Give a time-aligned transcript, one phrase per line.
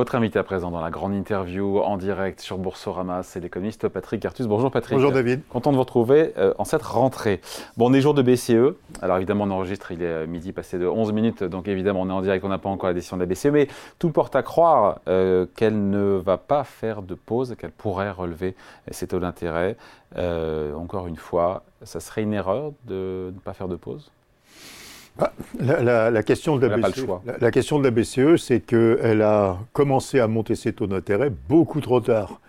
[0.00, 4.24] Votre invité à présent dans la grande interview en direct sur Boursorama, c'est l'économiste Patrick
[4.24, 4.46] Artus.
[4.46, 4.96] Bonjour Patrick.
[4.96, 5.42] Bonjour David.
[5.50, 7.42] Content de vous retrouver euh, en cette rentrée.
[7.76, 8.76] Bon, on est jour de BCE.
[9.02, 12.08] Alors évidemment, on enregistre, il est euh, midi passé de 11 minutes, donc évidemment, on
[12.08, 13.68] est en direct, on n'a pas encore la décision de la BCE, mais
[13.98, 18.56] tout porte à croire euh, qu'elle ne va pas faire de pause, qu'elle pourrait relever
[18.90, 19.76] ses taux d'intérêt.
[20.16, 24.10] encore une fois, ça serait une erreur de ne pas faire de pause?
[25.20, 27.06] Ah, la, question de la, BCE,
[27.40, 31.80] la, question de la BCE, c'est qu'elle a commencé à monter ses taux d'intérêt beaucoup
[31.80, 32.40] trop tard.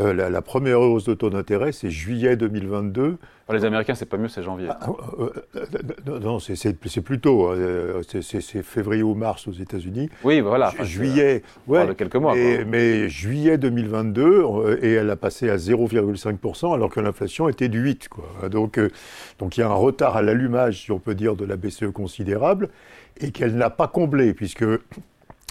[0.00, 3.16] Euh, la, première hausse de taux d'intérêt, c'est juillet 2022.
[3.46, 4.68] Pour les Américains, c'est pas mieux, c'est janvier.
[4.70, 7.52] Ah, euh, euh, non, c'est plutôt,
[8.04, 10.08] c'est février ou mars aux États-Unis.
[10.22, 10.72] Oui, voilà.
[10.82, 12.34] juillet, ouais, de quelques mois.
[12.34, 18.08] mais juillet 2022, et elle a passé à 0,5%, alors que l'inflation était du 8.
[18.08, 18.48] Quoi.
[18.48, 18.78] Donc,
[19.38, 21.90] donc il y a un retard à l'allumage, si on peut dire, de la BCE
[21.92, 22.68] considérable,
[23.20, 24.64] et qu'elle n'a pas comblé, puisque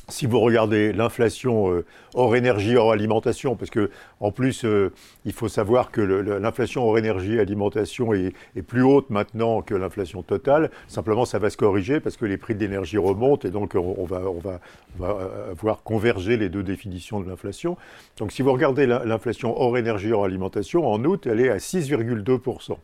[0.09, 4.93] si vous regardez l'inflation euh, hors énergie, hors alimentation, parce que en plus, euh,
[5.25, 8.33] il faut savoir que l'inflation hors énergie, alimentation est,
[8.67, 10.71] plus haute maintenant que l'inflation totale.
[10.87, 14.05] Simplement, ça va se corriger parce que les prix de l'énergie remontent et donc on,
[14.05, 14.59] va, on, va,
[14.97, 17.77] va euh, voir converger les deux définitions de l'inflation.
[18.17, 22.77] Donc, si vous regardez l'inflation hors énergie, hors alimentation, en août, elle est à 6,2%.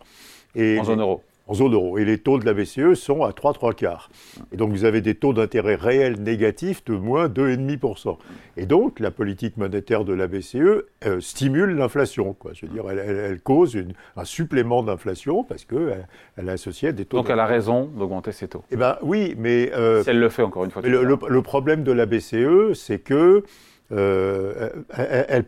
[0.79, 1.97] en zone euro en zone euro.
[1.97, 4.09] Et les taux de la BCE sont à 3, 3 quarts.
[4.51, 8.17] Et donc vous avez des taux d'intérêt réels négatifs de moins 2,5%.
[8.57, 12.35] Et donc la politique monétaire de la BCE euh, stimule l'inflation.
[12.53, 13.77] Je veux dire, elle, cause
[14.15, 15.95] un supplément d'inflation parce qu'elle euh,
[16.37, 17.17] elle est associée à des taux.
[17.17, 18.63] Donc elle a raison d'augmenter ses taux.
[18.71, 19.71] Eh bien oui, mais.
[19.73, 20.81] Euh, si elle le fait encore une fois.
[20.81, 23.43] Le, le, problème de la BCE, c'est que
[23.89, 25.45] elle,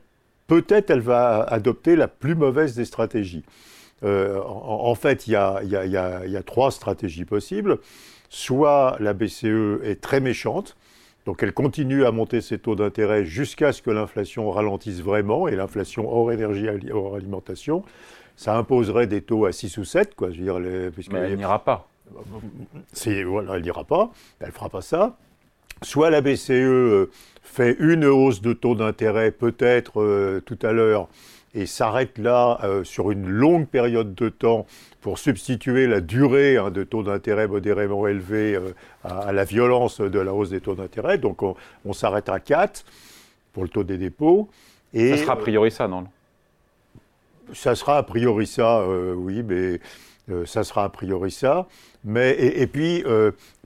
[0.48, 3.44] peut-être elle va adopter la plus mauvaise des stratégies.
[4.06, 7.80] Euh, en, fait, il y, a, trois stratégies possibles.
[8.30, 10.78] Soit la BCE est très méchante,
[11.26, 15.56] donc elle continue à monter ses taux d'intérêt jusqu'à ce que l'inflation ralentisse vraiment, et
[15.56, 17.84] l'inflation hors énergie, hors alimentation,
[18.36, 20.32] ça imposerait des taux à 6 ou 7, quoi.
[20.32, 20.60] Je veux dire,
[21.12, 21.88] Mais elle n'ira pas.
[23.26, 25.18] Voilà, elle n'ira pas, elle ne fera pas ça.
[25.82, 27.10] Soit la BCE
[27.42, 31.08] fait une hausse de taux d'intérêt, peut-être euh, tout à l'heure,
[31.56, 34.68] et s'arrête là euh, sur une longue période de temps
[35.02, 38.74] pour substituer la durée hein, de taux d'intérêt modérément élevés euh,
[39.04, 41.18] à, la violence de la hausse des taux d'intérêt.
[41.18, 42.84] Donc on, s'arrête à 4
[43.54, 44.50] pour le taux des dépôts.
[44.94, 46.06] Et, ça sera a priori ça, non?
[47.54, 49.80] Ça sera a priori ça, euh, oui, mais
[50.46, 51.68] ça sera a priori ça.
[52.04, 53.04] Mais, et, puis,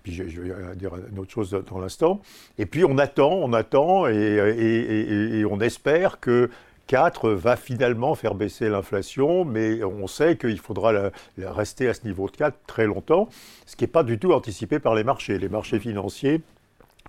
[0.04, 2.22] puis je, vais dire une autre chose dans l'instant.
[2.58, 6.50] Et puis on attend, on attend et, et on espère que
[6.90, 12.28] 4 va finalement faire baisser l'inflation, mais on sait qu'il faudra rester à ce niveau
[12.28, 13.30] de 4 très longtemps,
[13.68, 15.38] ce qui n'est pas du tout anticipé par les marchés.
[15.38, 16.42] Les marchés financiers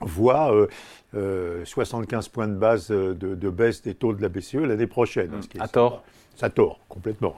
[0.03, 0.53] voient
[1.15, 5.31] 75 euh, points de base de, baisse des taux de la BCE l'année prochaine.
[5.59, 6.05] à tort
[6.37, 7.35] Ça tort, complètement.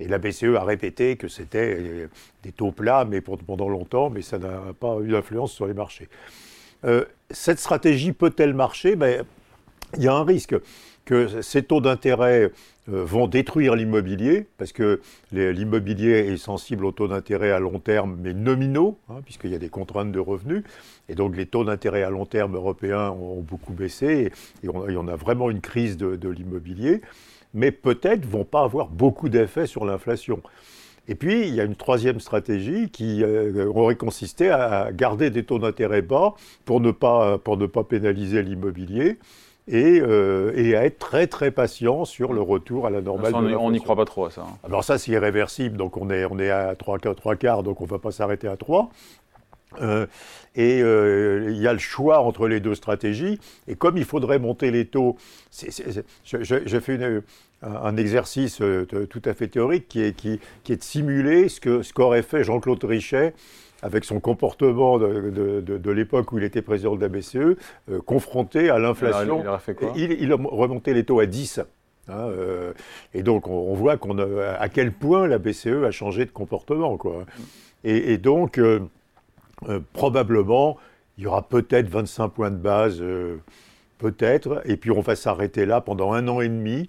[0.00, 2.08] Et la BCE a répété que c'était euh,
[2.42, 6.08] des taux plats mais pendant longtemps, mais ça n'a pas eu d'influence sur les marchés.
[6.84, 8.96] Euh, cette stratégie peut-elle marcher?
[8.96, 9.24] Ben,
[9.96, 10.56] Il y a un risque
[11.08, 12.52] que ces taux d'intérêt
[12.90, 15.00] euh, vont détruire l'immobilier, parce que
[15.32, 19.58] l'immobilier est sensible aux taux d'intérêt à long terme, mais nominaux, hein, puisqu'il y a
[19.58, 20.64] des contraintes de revenus.
[21.08, 24.32] Et donc les taux d'intérêt à long terme européens ont beaucoup baissé,
[24.62, 27.00] et, on, a vraiment une crise de, l'immobilier,
[27.54, 30.42] mais peut-être vont pas avoir beaucoup d'effet sur l'inflation.
[31.10, 35.42] Et puis, il y a une troisième stratégie qui euh, aurait consisté à garder des
[35.42, 36.34] taux d'intérêt bas
[36.66, 39.16] pour ne pas, pour ne pas pénaliser l'immobilier
[39.72, 43.34] euh, et, à être très très patient sur le retour à la normale.
[43.34, 44.42] on n'y croit pas trop à ça.
[44.42, 44.56] Hein.
[44.64, 47.84] Alors ça, c'est irréversible, donc on est, on est à 3, 3 quarts, donc on
[47.84, 48.90] ne va pas s'arrêter à 3.
[49.82, 50.06] Euh,
[50.54, 53.38] et euh, il y a le choix entre les deux stratégies.
[53.66, 55.16] Et comme il faudrait monter les taux,
[56.24, 57.22] j'ai fait une,
[57.62, 58.62] un exercice
[59.10, 62.22] tout à fait théorique qui est, qui, qui est de simuler ce qu'aurait ce qu'aurait
[62.22, 63.34] fait Jean-Claude Richet
[63.82, 67.56] avec son comportement de, l'époque où il était président de la BCE, euh,
[68.04, 69.44] confronté à l'inflation.
[69.94, 71.60] Il, il, a remonté les taux à 10.
[72.08, 72.72] Hein, euh,
[73.14, 76.96] et donc on, voit qu'on à quel point la BCE a changé de comportement.
[76.96, 77.24] Quoi.
[77.84, 78.80] Et, donc, euh,
[79.92, 80.76] probablement,
[81.16, 83.02] il y aura peut-être 25 points de base,
[83.98, 86.88] peut-être, et puis on va s'arrêter là pendant un an et demi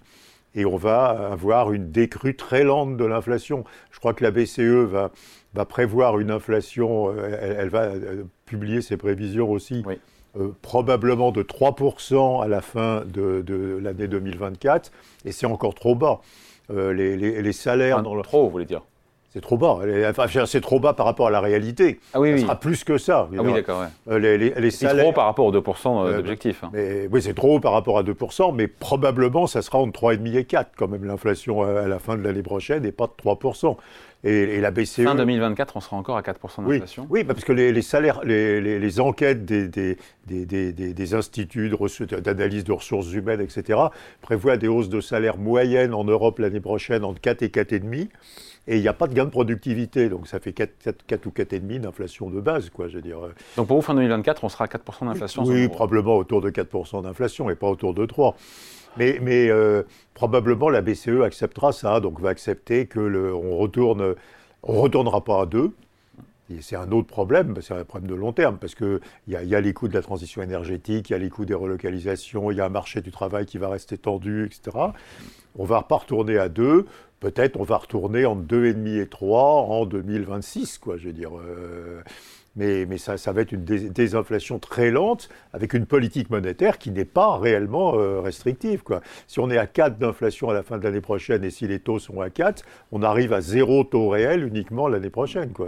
[0.56, 3.63] et on va avoir une décrue très lente de l'inflation.
[3.92, 5.12] Je crois que la BCE va,
[5.54, 9.84] va prévoir une inflation, euh, elle, va euh, publier ses prévisions aussi,
[10.38, 14.92] euh, probablement de 3% à la fin de, l'année 2024,
[15.25, 16.22] et c'est encore trop bas.
[16.69, 18.04] les, salaires...
[18.04, 18.22] dans le...
[18.22, 18.84] Trop, vous voulez dire
[19.31, 19.80] C'est trop bas.
[20.10, 22.00] Enfin, c'est trop bas par rapport à la réalité.
[22.14, 22.42] Ah oui, ça oui.
[22.42, 23.30] sera plus que ça.
[23.31, 23.81] Ah oui, d'accord.
[23.81, 24.14] Ouais.
[24.14, 26.64] Euh, les, les, c'est trop par rapport aux 2% d'objectif.
[26.64, 26.72] Hein.
[27.12, 30.72] Oui, c'est trop par rapport à 2%, mais probablement ça sera entre 3,5 et 4
[30.76, 33.78] quand même l'inflation à la fin de l'année prochaine et pas de 3%.
[34.26, 35.04] Et, la BCE.
[35.04, 37.08] Fin 2024, on sera encore à 4% d'inflation.
[37.10, 39.98] Oui, oui, parce que les, salaires, les, enquêtes des, des,
[40.28, 41.72] des, des instituts
[42.22, 43.80] d'analyse de, ressources humaines, etc.,
[44.22, 48.10] prévoient des hausses de salaire moyennes en Europe l'année prochaine entre 4 et 4,5
[48.69, 50.10] et il n'y a pas de gain de productivité.
[50.10, 53.18] Donc ça fait 4, 4, ou 4,5 d'inflation de base, quoi, je veux dire.
[53.57, 57.01] Donc pour vous, fin 2024, on sera à 4% d'inflation Oui, probablement autour de 4%
[57.01, 58.36] d'inflation et pas autour de 3%.
[58.98, 59.83] Mais, mais euh,
[60.13, 64.16] probablement la BCE acceptera ça, donc va accepter que le, on retourne,
[64.63, 65.71] on retournera pas à 2.
[66.62, 69.56] C'est un autre problème, c'est un problème de long terme, parce qu'il y, a, y
[69.56, 72.57] a les coûts de la transition énergétique, il y a les coûts des relocalisations, il
[72.57, 74.78] y a un marché du travail qui va rester tendu, etc.
[75.57, 76.86] On va pas retourner à 2,
[77.19, 81.31] peut-être on va retourner entre 2,5 et 3 en 2026, quoi, je veux dire.
[81.38, 82.01] Euh,
[82.56, 87.38] mais, ça, va être une désinflation très lente avec une politique monétaire qui n'est pas
[87.38, 88.84] réellement euh, restrictive.
[88.84, 89.02] Quoi.
[89.28, 91.80] Si on est à 4 d'inflation à la fin de l'année prochaine et si les
[91.80, 95.52] taux sont à 4, on arrive à zéro taux réel uniquement l'année prochaine.
[95.54, 95.68] Quoi.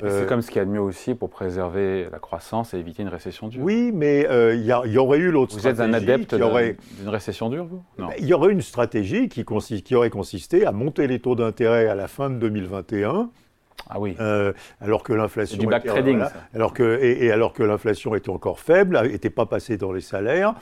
[0.00, 2.78] C'est euh, comme ce qu'il y a de mieux aussi pour préserver la croissance et
[2.78, 3.64] éviter une récession dure.
[3.64, 5.76] Oui, mais euh, il y, aurait eu l'autre stratégie.
[5.76, 7.82] Vous êtes un adepte d'une récession dure, vous?
[7.98, 8.08] Non.
[8.18, 11.96] Il y aurait une stratégie qui, qui, aurait consisté à monter les taux d'intérêt à
[11.96, 13.30] la fin de 2021.
[13.90, 14.14] Ah oui.
[14.20, 15.58] Euh, alors que l'inflation.
[15.58, 16.22] Du back trading.
[16.54, 20.00] alors que, et, et alors que l'inflation était encore faible, n'était pas passée dans les
[20.00, 20.54] salaires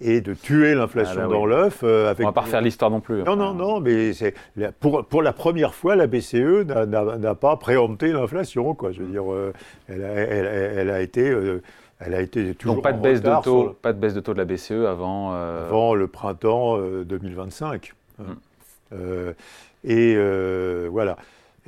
[0.00, 1.80] et de tuer l'inflation ah, bah dans l'œuf.
[1.82, 2.24] Euh, avec...
[2.24, 3.22] On va pas refaire l'histoire non plus.
[3.22, 4.34] Non, non, non, mais c'est
[4.80, 8.92] pour, pour la première fois, la BCE n'a pas préempté l'inflation, quoi.
[8.92, 9.52] Je veux dire, euh,
[9.88, 11.28] elle, a, elle, a été.
[11.28, 11.62] Euh,
[12.00, 14.32] elle a été toujours Donc pas de baisse de taux, pas de baisse de taux
[14.32, 15.32] de la BCE avant.
[15.32, 17.92] Avant le printemps 2025.
[18.18, 18.24] Mmh.
[19.84, 20.16] et
[20.88, 21.16] voilà.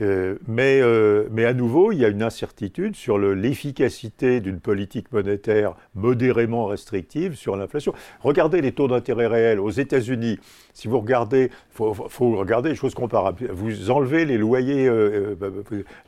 [0.01, 5.13] Euh, mais, euh, mais à nouveau, il y a une incertitude sur l'efficacité d'une politique
[5.13, 7.93] monétaire modérément restrictive sur l'inflation.
[8.21, 10.39] Regardez les taux d'intérêt réels aux États-Unis.
[10.73, 13.49] Si vous regardez, il faut, faut, regarder les choses comparables.
[13.53, 15.35] Vous enlevez les loyers, euh,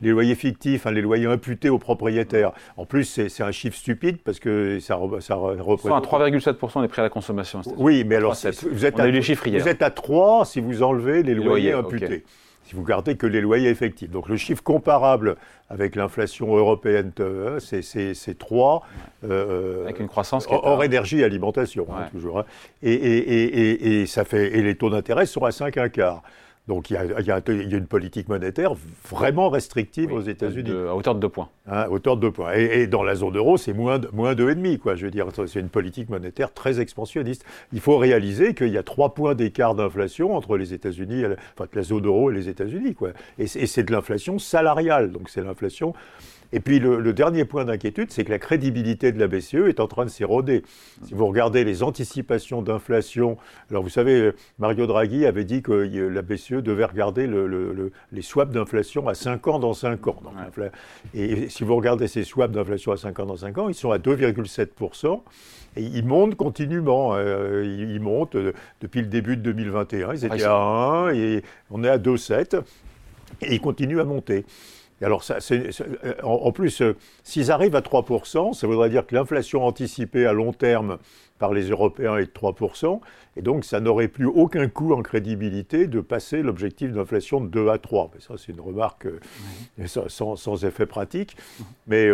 [0.01, 2.53] les loyers fictifs, hein, les loyers imputés aux propriétaires.
[2.77, 6.05] En plus, c'est un chiffre stupide parce que ça, ça représente.
[6.05, 7.61] 3,7% des prix à la consommation.
[7.77, 11.23] Oui, mais alors vous êtes, à, les chiffres vous êtes à 3 si vous enlevez
[11.23, 12.23] les, loyers, imputés
[12.65, 14.09] si vous gardez que les loyers effectifs.
[14.09, 15.35] Donc le chiffre comparable
[15.69, 18.85] avec l'inflation européenne, euh, c'est 3.
[19.23, 22.39] Euh, avec une croissance qui hors, énergie et alimentation, hein, toujours.
[22.39, 22.45] Hein.
[22.81, 26.21] Et, et, et, ça fait, et les taux d'intérêt sont à 5 un quart.
[26.69, 28.73] Donc il y, a, une politique monétaire
[29.09, 30.71] vraiment restrictive aux États-Unis.
[30.71, 31.49] À hauteur de 2 points.
[31.67, 32.53] à hauteur de 2 points.
[32.53, 34.77] Et, dans la zone euro, c'est moins, moins 2,5.
[34.77, 34.95] Quoi.
[34.95, 37.43] Je veux dire, c'est une politique monétaire très expansionniste.
[37.73, 41.25] Il faut réaliser qu'il y a 3 points d'écart d'inflation entre les États-Unis,
[41.57, 42.95] enfin la zone euro et les États-Unis.
[43.39, 45.11] Et c'est de l'inflation salariale.
[45.11, 45.93] Donc c'est l'inflation
[46.53, 49.87] et puis le, dernier point d'inquiétude, c'est que la crédibilité de la BCE est en
[49.87, 50.61] train de s'éroder.
[51.03, 53.37] Si vous regardez les anticipations d'inflation,
[53.71, 57.27] alors vous savez, Mario Draghi avait dit que la BCE devait regarder
[58.11, 60.21] les swaps d'inflation à 5 ans dans 5 ans.
[61.15, 63.89] Et si vous regardez ces swaps d'inflation à 5 ans dans 5 ans, ils sont
[63.89, 65.21] à 2,7%.
[65.75, 67.15] Et ils montent continuellement.
[67.15, 70.13] Euh, ils montent euh, depuis le début de 2021.
[70.13, 71.41] Ils étaient à 1 et
[71.71, 72.61] on est à 2,7.
[73.41, 74.45] Et ils continuent à monter
[75.03, 79.65] alors, ça, euh, en, plus, euh, s'ils arrivent à 3%, ça voudrait dire que l'inflation
[79.65, 80.97] anticipée à long terme
[81.39, 83.01] par les Européens est de 3%,
[83.35, 87.69] et donc ça n'aurait plus aucun coût en crédibilité de passer l'objectif d'inflation de 2
[87.69, 88.11] à 3.
[88.13, 91.35] Mais ça, c'est une remarque euh, sans, effet pratique.
[91.87, 92.07] Mais,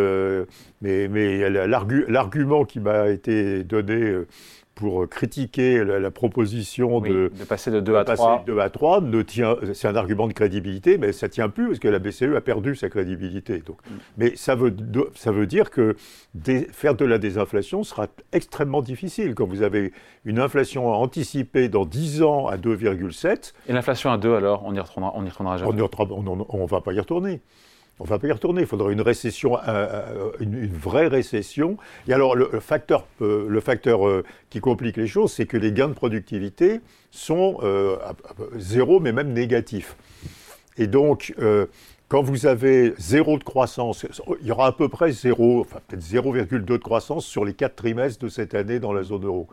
[0.82, 4.16] mais, mais l'argument qui m'a été donné
[4.80, 8.44] pour critiquer la, proposition de, passer de 2 à 3.
[8.48, 11.68] 2 à 3 ne tient, c'est un argument de crédibilité, mais ça ne tient plus
[11.68, 13.60] parce que la BCE a perdu sa crédibilité.
[13.60, 13.78] Donc.
[13.86, 13.94] Mm.
[14.18, 14.74] Mais ça veut,
[15.16, 15.98] ça veut dire que
[16.72, 19.36] faire de la désinflation sera extrêmement difficile.
[19.36, 19.92] Quand vous avez
[20.24, 23.54] une inflation anticipée dans 10 ans à 2,7.
[23.68, 26.80] Et l'inflation à 2 alors, on y retournera, on y retournera jamais On ne va
[26.80, 27.42] pas y retourner.
[28.00, 28.62] On ne va pas y retourner.
[28.62, 31.78] Il faudra une récession, euh, euh, une, vraie récession.
[32.08, 34.00] Et alors, le, facteur, euh, le facteur
[34.50, 36.80] qui complique les choses, c'est que les gains de productivité
[37.12, 37.60] sont
[38.56, 39.96] zéro, mais même négatifs.
[40.78, 41.34] Et donc,
[42.08, 44.06] quand vous avez zéro de croissance,
[44.42, 47.76] il y aura à peu près zéro, enfin peut-être 0,2 de croissance sur les quatre
[47.76, 49.48] trimestres de cette année dans la zone euro.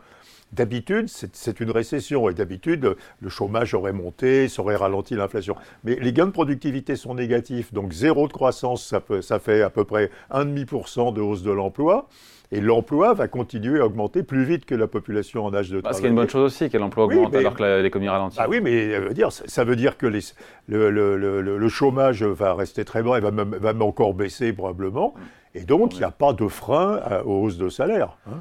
[0.51, 2.29] D'habitude, c'est une récession.
[2.29, 5.55] Et d'habitude, le chômage aurait monté, ça aurait ralenti l'inflation.
[5.83, 7.73] Mais les gains de productivité sont négatifs.
[7.73, 12.07] Donc zéro de croissance, ça, ça fait à peu près 1,5% de hausse de l'emploi.
[12.51, 15.97] Et l'emploi va continuer à augmenter plus vite que la population en âge de travail.
[15.97, 18.37] Qu'il y a une bonne chose aussi, que l'emploi augmente alors que l'économie ralentit.
[18.39, 20.21] Ah oui, mais ça veut dire, ça veut dire que les,
[20.67, 24.53] le, le, le, chômage va rester très bas et va même, va même encore baisser
[24.53, 25.13] probablement.
[25.55, 28.17] Et donc, il n'y a pas de frein aux hausses de salaire.
[28.27, 28.39] Hein.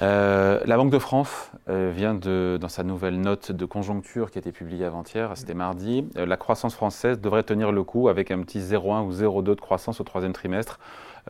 [0.00, 4.38] Euh, la Banque de France euh, vient de, dans sa nouvelle note de conjoncture qui
[4.38, 8.30] a été publiée avant-hier, c'était mardi, euh, la croissance française devrait tenir le coup avec
[8.30, 10.78] un petit 0,1 ou 0,2 de croissance au troisième trimestre.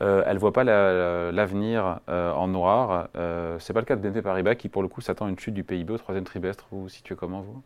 [0.00, 3.08] elle ne voit pas l'avenir en noir.
[3.14, 5.38] Ce n'est pas le cas de BNP Paribas qui, pour le coup, s'attend à une
[5.38, 6.66] chute du PIB au troisième trimestre.
[6.70, 7.62] Vous vous situez comment, vous?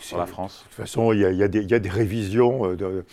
[0.00, 2.74] Sur la France De toute façon, il y, y, a des révisions.
[2.74, 3.04] De,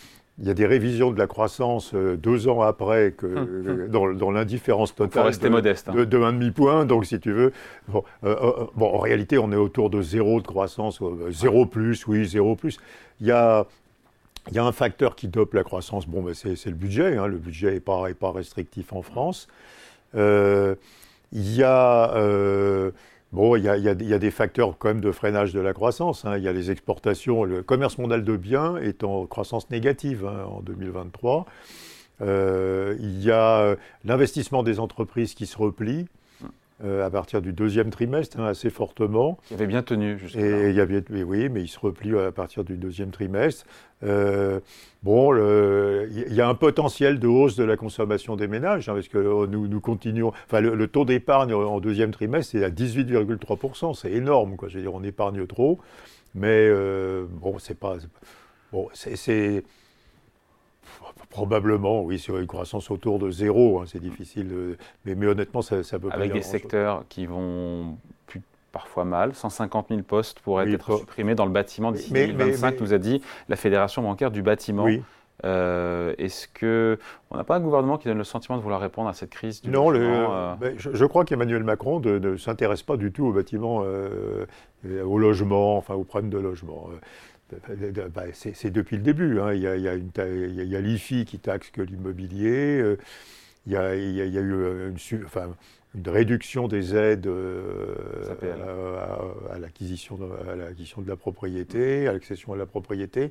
[0.42, 4.16] il y a des révisions de la croissance euh, deux ans après que hum, hum.
[4.16, 5.94] dans, l'indifférence totale rester de, modeste, hein.
[5.94, 6.84] de, demi-point.
[6.84, 7.52] Donc, si tu veux,
[7.86, 12.08] bon, euh, euh, bon, en réalité, on est autour de zéro de croissance, zéro plus,
[12.08, 12.78] oui, zéro plus.
[13.20, 13.66] Il y a,
[14.48, 16.08] il y a un facteur qui dope la croissance.
[16.08, 17.16] Bon, ben, c'est le budget.
[17.16, 17.28] Hein.
[17.28, 19.46] le budget n'est pas, est pas restrictif en France.
[20.14, 20.76] il
[21.32, 22.12] y a
[23.32, 26.26] Bon, il y, a, des facteurs quand même de freinage de la croissance.
[26.26, 26.36] Hein.
[26.36, 27.44] Il y a les exportations.
[27.44, 31.46] Le commerce mondial de biens est en croissance négative hein, en 2023.
[32.20, 36.08] Euh, il y a euh, l'investissement des entreprises qui se replie.
[36.84, 39.38] Euh, à partir du deuxième trimestre, hein, assez fortement.
[39.52, 40.18] Il avait bien tenu.
[40.34, 43.66] Et il y avait, oui, mais il se replie à partir du deuxième trimestre.
[44.02, 44.58] Euh,
[45.04, 49.06] bon, il y a un potentiel de hausse de la consommation des ménages, hein, parce
[49.06, 50.32] que euh, nous, nous continuons.
[50.46, 53.94] Enfin, le, taux d'épargne en deuxième trimestre, c'est à 18,3%.
[53.94, 54.68] C'est énorme, quoi.
[54.68, 55.78] Je veux dire, on épargne trop.
[56.34, 56.68] Mais
[57.28, 57.98] bon, c'est pas.
[58.72, 59.62] Bon, c'est
[61.30, 64.76] Probablement, oui, sur une croissance autour de zéro, hein, c'est difficile.
[65.04, 67.96] mais, mais, honnêtement, ça, ça peut pas Avec des secteurs qui vont
[68.72, 72.98] parfois mal, 150 000 postes pourraient être supprimés dans le bâtiment d'ici 2025, nous a
[72.98, 74.86] dit la Fédération bancaire du bâtiment.
[75.44, 76.98] Euh, Est-ce que
[77.30, 79.60] on n'a pas un gouvernement qui donne le sentiment de vouloir répondre à cette crise
[79.60, 83.24] du Non, le, euh ben, je, je, crois qu'Emmanuel Macron ne s'intéresse pas du tout
[83.24, 84.46] au bâtiment, euh,
[85.04, 86.90] au logement, enfin au problème de logement.
[88.14, 89.40] Bah, c'est depuis le début.
[89.40, 89.52] Hein.
[89.54, 92.80] Il y a, l'IFI qui taxe que l'immobilier.
[92.80, 92.96] Euh,
[93.66, 94.94] il, y a, eu
[95.94, 97.94] une, réduction des aides euh,
[99.50, 103.30] à, l'acquisition de, la propriété, à l'accession à la propriété.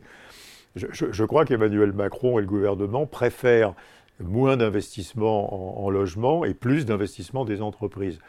[0.76, 3.74] Je, crois qu'Emmanuel Macron et le gouvernement préfèrent
[4.22, 8.20] moins d'investissement en, logement et plus d'investissement des entreprises.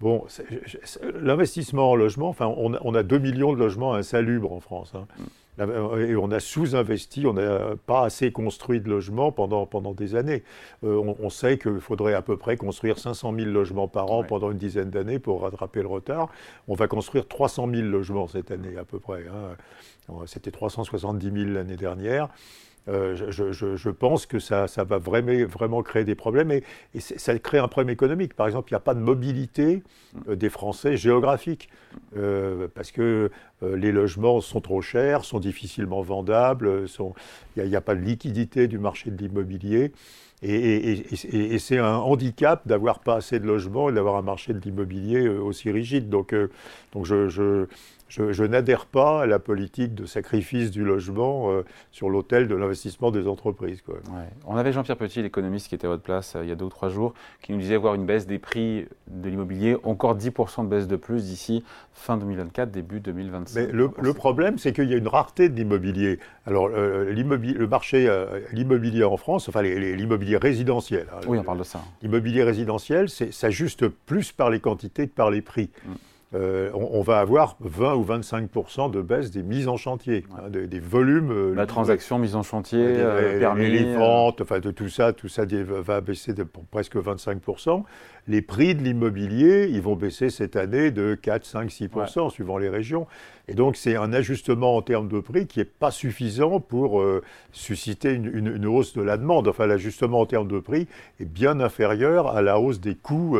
[0.00, 0.26] Bon,
[1.14, 4.92] l'investissement en logement, enfin, on a, 2 millions de logements insalubres en France.
[4.94, 5.06] Hein.
[5.18, 5.24] Mm.
[5.58, 10.42] Et on a sous-investi, on n'a pas assez construit de logements pendant, pendant des années.
[10.84, 14.50] Euh, on, sait qu'il faudrait à peu près construire 500 000 logements par an pendant
[14.50, 16.28] une dizaine d'années pour rattraper le retard.
[16.68, 19.24] On va construire 300 000 logements cette année à peu près.
[19.28, 20.22] Hein.
[20.26, 22.28] C'était 370 000 l'année dernière.
[22.88, 26.62] Euh, je, pense que ça, va vraiment, créer des problèmes et,
[27.00, 28.34] ça crée un problème économique.
[28.34, 29.82] Par exemple, il n'y a pas de mobilité
[30.28, 31.68] euh, des Français géographique
[32.16, 33.30] euh, parce que
[33.62, 36.84] les logements sont trop chers, sont difficilement vendables,
[37.56, 39.92] il n'y a, pas de liquidité du marché de l'immobilier.
[40.42, 45.26] Et, c'est un handicap d'avoir pas assez de logements et d'avoir un marché de l'immobilier
[45.26, 46.10] aussi rigide.
[46.10, 46.34] Donc,
[46.92, 47.66] donc je,
[48.48, 53.26] n'adhère pas à la politique de sacrifice du logement euh, sur l'autel de l'investissement des
[53.26, 53.82] entreprises.
[54.46, 56.64] On avait Jean-Pierre Petit, l'économiste, qui était à votre place euh, il y a deux
[56.64, 60.64] ou trois jours, qui nous disait avoir une baisse des prix de l'immobilier, encore 10%
[60.64, 63.60] de baisse de plus d'ici fin 2024, début 2025.
[63.60, 66.18] Mais le, problème, c'est qu'il y a une rareté de l'immobilier.
[66.46, 68.08] Alors, euh, le marché,
[68.52, 71.06] l'immobilier en France, enfin l'immobilier résidentiel.
[71.12, 71.80] Hein, oui, on parle de ça.
[72.02, 75.70] L'immobilier résidentiel, ça juste plus par les quantités que par les prix.
[75.84, 75.92] Mm.
[76.36, 80.80] Euh, on, va avoir 20 ou 25% de baisse des mises en chantier, hein, des,
[80.80, 81.30] volumes.
[81.30, 85.28] Euh, La transaction mise en chantier, euh, permis, les, ventes, enfin de tout ça, tout
[85.28, 87.40] ça va baisser de presque 25
[88.28, 92.68] Les prix de l'immobilier, ils vont baisser cette année de 4, 5, 6% suivant les
[92.68, 93.06] régions.
[93.48, 97.04] Et donc c'est un ajustement en termes de prix qui n'est pas suffisant pour
[97.52, 99.46] susciter une, hausse de la demande.
[99.46, 100.88] Enfin, l'ajustement en termes de prix
[101.20, 103.38] est bien inférieur à la hausse des coûts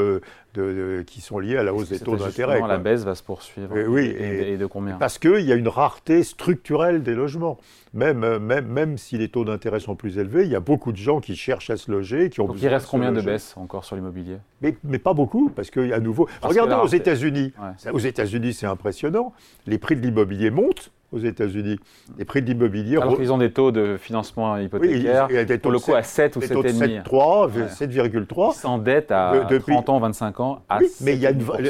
[1.06, 2.60] qui sont liés à la hausse des taux d'intérêt.
[2.66, 3.76] La baisse va se poursuivre.
[3.76, 4.96] Et, oui, et, de combien?
[4.96, 7.58] Parce qu'il y a une rareté structurelle des logements.
[7.94, 10.92] Même, euh, même, même si les taux d'intérêt sont plus élevés, il y a beaucoup
[10.92, 12.28] de gens qui cherchent à se loger.
[12.28, 14.36] Qui ont Donc il reste combien de baisses encore sur l'immobilier?
[14.60, 16.28] Mais, mais, pas beaucoup, parce qu'à nouveau.
[16.42, 17.52] regardez aux États-Unis.
[17.92, 19.32] Aux États-Unis, c'est impressionnant.
[19.66, 21.78] Les prix de l'immobilier montent aux États-Unis.
[22.18, 22.96] Les prix de l'immobilier.
[22.96, 26.02] Alors qu'ils ont des taux de financement hypothécaire, oui, des taux pour le coup, à
[26.02, 27.04] 7 ou 7,5.
[27.04, 28.52] 7,3.
[28.54, 29.72] Ils s'endettent à depuis...
[29.72, 30.62] 30 ans, 25 ans.
[30.68, 31.18] À oui, mais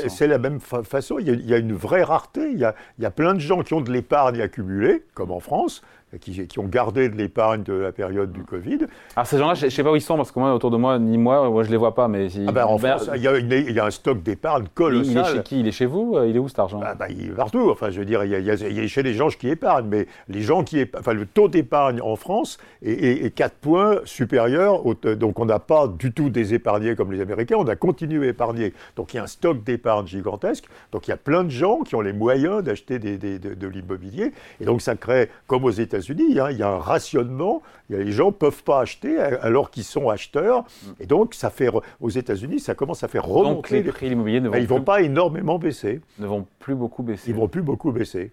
[0.08, 1.18] c'est la même façon.
[1.18, 2.50] Il y, a, il y, a, une vraie rareté.
[2.52, 5.30] Il y a, il y a plein de gens qui ont de l'épargne accumulée, comme
[5.30, 5.82] en France,
[6.20, 8.78] qui, qui, ont gardé de l'épargne de la période du Covid.
[9.14, 10.76] Alors ces gens-là, je ne sais pas où ils sont, parce que moi, autour de
[10.76, 12.08] moi, ni moi, moi je ne les vois pas.
[12.08, 15.12] Mais ah ben, en France, il y, a il y, a un stock d'épargne colossal.
[15.12, 15.60] Il est chez qui?
[15.60, 16.18] Il est chez vous?
[16.26, 16.80] Il est où cet argent?
[16.84, 17.70] Ah ben, Il est partout.
[17.70, 19.88] Enfin, je veux dire, il, y a, il chez les gens qui épargnent.
[19.88, 23.96] Mais les gens qui épargnent, enfin, le taux d'épargne en France est, est, 4 points
[24.04, 24.86] supérieur.
[24.86, 28.26] Au, donc on n'a pas du tout des épargnés comme les Américains, on a continué
[28.26, 28.72] à épargner.
[28.96, 30.64] Donc il y a un stock d'épargne gigantesque.
[30.92, 33.54] Donc il y a plein de gens qui ont les moyens d'acheter des, des, de,
[33.54, 34.32] de l'immobilier.
[34.60, 37.62] Et donc ça crée, comme aux États-Unis, hein, il y a un rationnement.
[37.88, 40.62] Les gens ne peuvent pas acheter alors qu'ils sont acheteurs.
[40.62, 40.90] Mm.
[41.00, 41.68] Et donc, ça fait,
[42.00, 43.54] aux États-Unis, ça commence à faire remonter.
[43.54, 46.00] Donc, les prix immobiliers ne vont, ils vont pas énormément baisser.
[46.18, 47.30] Ne vont plus beaucoup baisser.
[47.30, 48.32] Ils vont plus beaucoup baisser.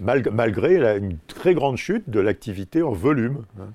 [0.00, 3.44] malgré une très grande chute de l'activité en volume.
[3.60, 3.68] Hein.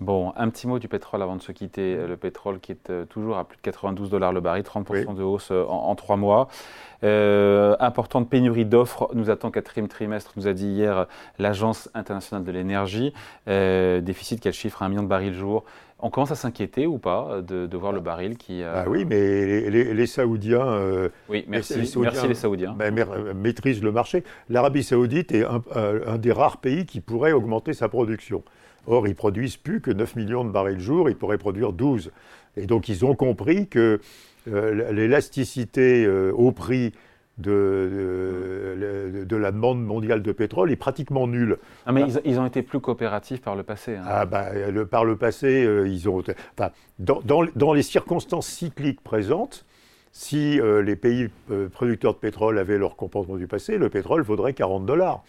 [0.00, 1.94] Bon, un petit mot du pétrole avant de se quitter.
[2.06, 5.22] Le pétrole qui est euh, toujours à plus de 92 dollars le baril, 30% de
[5.22, 6.48] hausse euh, en, trois mois.
[7.04, 11.06] Euh, importante pénurie d'offres nous attend quatrième trimestre, nous a dit hier
[11.38, 13.12] l'Agence internationale de l'énergie.
[13.46, 15.64] déficit qu'elle chiffre à un million de barils jour.
[16.02, 18.62] On commence à s'inquiéter ou pas de, voir le baril qui.
[18.62, 21.10] Ah oui, mais les, Saoudiens.
[21.28, 22.74] oui, merci les Saoudiens, merci les Saoudiens.
[23.34, 24.24] maîtrisent le marché.
[24.48, 28.42] L'Arabie Saoudite est un, des rares pays qui pourrait augmenter sa production.
[28.86, 32.10] Or, ils produisent plus que 9 millions de barils jour, ils pourraient produire 12.
[32.56, 34.00] Et donc, ils ont compris que
[34.48, 36.92] euh, l'élasticité euh, au prix
[37.38, 41.56] de, de, la demande mondiale de pétrole est pratiquement nulle.
[41.86, 43.96] Ah, mais ils, ont été plus coopératifs par le passé.
[43.96, 44.04] Hein.
[44.06, 46.22] Ah, bah, le, par le passé, euh, ils ont.
[46.58, 49.64] Enfin, dans, dans, dans, les circonstances cycliques présentes,
[50.12, 51.28] si les pays
[51.72, 55.22] producteurs de pétrole avaient leur comportement du passé, le pétrole vaudrait 40 dollars.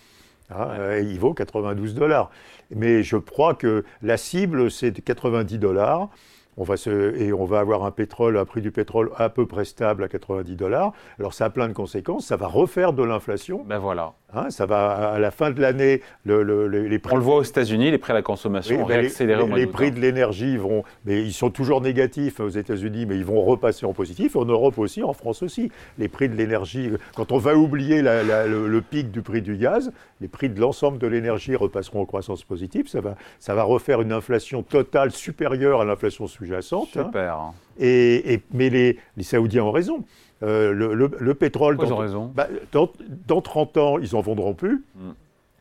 [0.56, 2.30] Hein, il vaut 92 dollars.
[2.74, 6.10] Mais je crois que la cible, c'est 90 dollars.
[6.58, 9.46] On va se, et on va avoir un pétrole, un prix du pétrole à peu
[9.46, 10.92] près stable à 90 dollars.
[11.18, 12.28] Alors ça a plein de conséquences.
[12.28, 13.64] Ça va refaire de l'inflation.
[13.66, 14.14] Ben voilà.
[14.34, 17.14] Hein, ça va à la fin de l'année, le, les prix.
[17.14, 19.92] On le voit aux États-Unis, les prix à la consommation vont réaccélérer les, les prix
[19.92, 23.94] de l'énergie vont, mais ils sont toujours négatifs aux États-Unis, mais ils vont repasser en
[23.94, 24.36] positif.
[24.36, 26.92] En Europe aussi, en France aussi, les prix de l'énergie.
[27.16, 31.08] Quand on va oublier le, pic du prix du gaz, les prix de l'ensemble de
[31.08, 32.88] l'énergie repasseront en croissance positive.
[32.88, 36.90] Ça va, ça va refaire une inflation totale supérieure à l'inflation sous-jacente.
[36.98, 37.54] Hein.
[37.82, 40.06] Et, et, mais les, les Saoudiens ont raison.
[40.44, 40.74] Euh,
[41.20, 42.32] le, pétrole, dans, raison.
[42.34, 44.84] Bah, dans, 30 ans, ils n'en vendront plus.
[44.96, 45.10] Mm.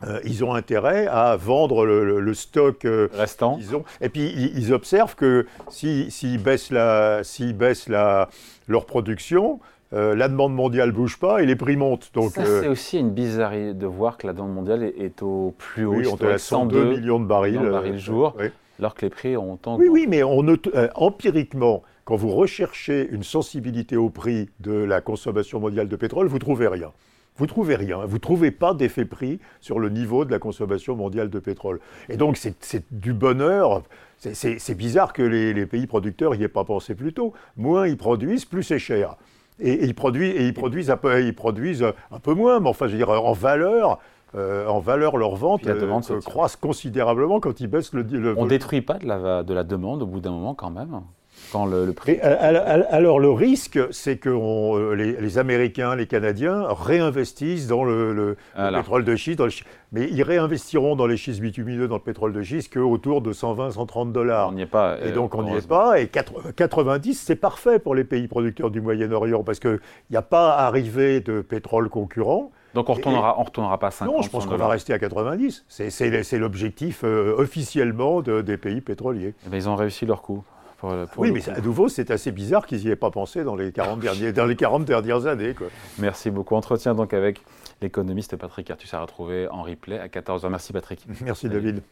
[0.03, 3.59] Euh, ils ont intérêt à vendre le, stock euh, restant.
[3.75, 3.85] Ont.
[4.01, 7.21] Et puis ils, observent que s'ils baissent, la,
[7.55, 8.31] baissent la,
[8.67, 9.61] leur production,
[9.93, 12.11] la demande mondiale ne bouge pas et les prix montent.
[12.15, 15.85] Donc, Ça, c'est aussi une bizarrerie de voir que la demande mondiale est, au plus
[15.85, 15.95] haut.
[15.95, 18.35] Oui, on est à 102 millions de barils, millions de barils jour,
[18.79, 19.77] alors que les prix ont tant.
[19.77, 20.47] Oui, oui, mais on,
[20.95, 26.41] empiriquement, quand vous recherchez une sensibilité au prix de la consommation mondiale de pétrole, vous
[26.41, 26.91] trouvez rien.
[27.37, 28.05] Vous trouvez rien.
[28.05, 31.79] Vous ne trouvez pas d'effet prix sur le niveau de la consommation mondiale de pétrole.
[32.09, 33.85] Et donc, c'est du bonheur.
[34.19, 37.33] C'est bizarre que les, pays producteurs n'y aient pas pensé plus tôt.
[37.57, 39.15] Moins ils produisent, plus c'est cher.
[39.61, 42.89] Et, ils produisent, et ils, produisent un peu, ils produisent un peu moins, mais enfin,
[42.89, 44.01] je veux dire, en valeur,
[44.35, 48.03] euh, en valeur, leurs ventes euh, croissent considérablement quand ils baissent le.
[48.03, 50.71] le On ne détruit pas de la, de la demande au bout d'un moment quand
[50.71, 51.03] même
[51.55, 52.19] le, prix.
[52.21, 59.17] alors le risque, c'est que euh, les, Américains, les Canadiens réinvestissent dans le, pétrole de
[59.17, 59.43] schiste,
[59.93, 63.73] mais ils réinvestiront dans les schistes bitumineux, dans le pétrole de schiste, qu'autour de 120,
[63.73, 64.49] 130 dollars.
[64.49, 64.99] On n'y est pas.
[65.05, 66.01] Et donc on n'y est pas.
[66.01, 70.57] Et 90, c'est parfait pour les pays producteurs du Moyen-Orient, parce qu'il n'y a pas
[70.57, 72.51] arrivé de pétrole concurrent.
[72.75, 74.99] Donc on ne retournera, retournera pas à 50 Non, je pense qu'on va rester à
[74.99, 75.65] 90.
[75.69, 79.35] C'est l'objectif euh, officiellement des pays pétroliers.
[79.47, 80.45] Eh ben, ils ont réussi leur coup
[81.17, 84.01] oui, mais à nouveau, c'est assez bizarre qu'ils n'y aient pas pensé dans les 40,
[84.01, 85.55] derniers, dans les 40 dernières années.
[85.55, 85.69] Quoi.
[85.99, 86.55] Merci beaucoup.
[86.55, 87.41] Entretien donc avec
[87.83, 90.49] l'économiste Patrick Artus à retrouver en replay à 14h.
[90.49, 91.07] Merci Patrick.
[91.23, 91.83] Merci David.